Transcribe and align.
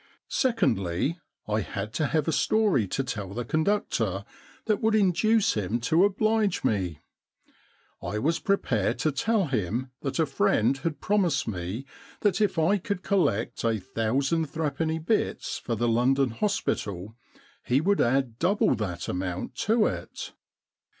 Secondly, 0.29 1.19
I 1.47 1.59
had 1.61 1.93
to 1.93 2.07
have 2.07 2.27
a 2.27 2.31
story 2.31 2.87
to 2.87 3.03
tell 3.03 3.35
the 3.35 3.45
conductor 3.45 4.25
that 4.65 4.81
would 4.81 4.95
induce 4.95 5.53
him 5.53 5.79
to 5.81 6.05
oblige 6.05 6.63
me. 6.63 7.01
I 8.01 8.17
was 8.17 8.39
prepared 8.39 8.97
to 8.97 9.11
tell 9.11 9.45
him 9.45 9.91
that 10.01 10.17
a 10.17 10.25
friend 10.25 10.75
had 10.79 11.01
promised 11.01 11.47
me 11.47 11.85
that 12.21 12.41
if 12.41 12.57
I 12.57 12.79
could 12.79 13.03
collect 13.03 13.63
a 13.63 13.79
thousand 13.79 14.47
threepenny 14.47 14.97
bits 14.97 15.59
for 15.59 15.75
the 15.75 15.87
London 15.87 16.31
Hospital, 16.31 17.15
he 17.63 17.79
would 17.79 18.01
add 18.01 18.39
double 18.39 18.73
that 18.73 19.07
amount 19.07 19.53
to 19.67 19.85
it. 19.85 20.33